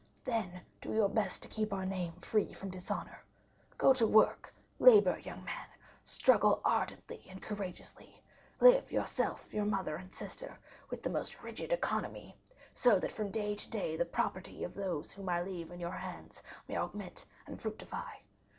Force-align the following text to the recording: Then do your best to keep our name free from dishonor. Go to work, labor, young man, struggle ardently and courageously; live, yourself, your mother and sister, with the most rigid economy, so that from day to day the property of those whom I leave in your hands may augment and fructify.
Then 0.23 0.61
do 0.81 0.93
your 0.93 1.09
best 1.09 1.43
to 1.43 1.47
keep 1.47 1.71
our 1.71 1.85
name 1.85 2.13
free 2.13 2.53
from 2.53 2.71
dishonor. 2.71 3.23
Go 3.77 3.93
to 3.93 4.07
work, 4.07 4.51
labor, 4.79 5.19
young 5.19 5.43
man, 5.43 5.67
struggle 6.03 6.59
ardently 6.65 7.23
and 7.29 7.39
courageously; 7.39 8.23
live, 8.59 8.91
yourself, 8.91 9.53
your 9.53 9.65
mother 9.65 9.97
and 9.97 10.11
sister, 10.11 10.57
with 10.89 11.03
the 11.03 11.11
most 11.11 11.43
rigid 11.43 11.71
economy, 11.71 12.35
so 12.73 12.97
that 12.97 13.11
from 13.11 13.29
day 13.29 13.53
to 13.53 13.69
day 13.69 13.95
the 13.95 14.03
property 14.03 14.63
of 14.63 14.73
those 14.73 15.11
whom 15.11 15.29
I 15.29 15.43
leave 15.43 15.69
in 15.69 15.79
your 15.79 15.91
hands 15.91 16.41
may 16.67 16.77
augment 16.77 17.27
and 17.45 17.61
fructify. 17.61 18.15